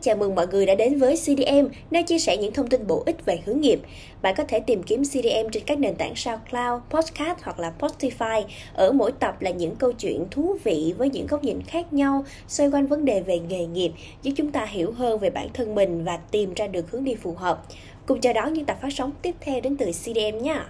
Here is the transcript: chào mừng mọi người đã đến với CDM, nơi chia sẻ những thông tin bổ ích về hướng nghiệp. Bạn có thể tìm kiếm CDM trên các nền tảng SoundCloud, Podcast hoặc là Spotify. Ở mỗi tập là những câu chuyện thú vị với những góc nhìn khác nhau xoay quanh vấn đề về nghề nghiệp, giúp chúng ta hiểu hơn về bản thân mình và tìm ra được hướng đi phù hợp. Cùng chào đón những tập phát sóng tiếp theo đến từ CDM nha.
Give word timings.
chào 0.00 0.16
mừng 0.16 0.34
mọi 0.34 0.46
người 0.46 0.66
đã 0.66 0.74
đến 0.74 0.98
với 0.98 1.16
CDM, 1.16 1.66
nơi 1.90 2.02
chia 2.02 2.18
sẻ 2.18 2.36
những 2.36 2.52
thông 2.52 2.66
tin 2.66 2.86
bổ 2.86 3.02
ích 3.06 3.24
về 3.24 3.38
hướng 3.46 3.60
nghiệp. 3.60 3.80
Bạn 4.22 4.34
có 4.36 4.44
thể 4.44 4.60
tìm 4.60 4.82
kiếm 4.82 5.02
CDM 5.04 5.48
trên 5.52 5.62
các 5.66 5.78
nền 5.78 5.94
tảng 5.94 6.16
SoundCloud, 6.16 6.82
Podcast 6.90 7.38
hoặc 7.42 7.58
là 7.58 7.72
Spotify. 7.78 8.42
Ở 8.74 8.92
mỗi 8.92 9.12
tập 9.12 9.42
là 9.42 9.50
những 9.50 9.76
câu 9.76 9.92
chuyện 9.92 10.24
thú 10.30 10.56
vị 10.64 10.94
với 10.98 11.10
những 11.10 11.26
góc 11.26 11.44
nhìn 11.44 11.62
khác 11.62 11.92
nhau 11.92 12.24
xoay 12.48 12.70
quanh 12.70 12.86
vấn 12.86 13.04
đề 13.04 13.20
về 13.20 13.38
nghề 13.38 13.66
nghiệp, 13.66 13.92
giúp 14.22 14.32
chúng 14.36 14.52
ta 14.52 14.64
hiểu 14.64 14.92
hơn 14.92 15.18
về 15.18 15.30
bản 15.30 15.48
thân 15.54 15.74
mình 15.74 16.04
và 16.04 16.16
tìm 16.16 16.54
ra 16.54 16.66
được 16.66 16.90
hướng 16.90 17.04
đi 17.04 17.14
phù 17.14 17.34
hợp. 17.34 17.62
Cùng 18.06 18.20
chào 18.20 18.32
đón 18.32 18.52
những 18.52 18.64
tập 18.64 18.78
phát 18.82 18.92
sóng 18.92 19.10
tiếp 19.22 19.34
theo 19.40 19.60
đến 19.60 19.76
từ 19.76 19.86
CDM 19.92 20.38
nha. 20.42 20.66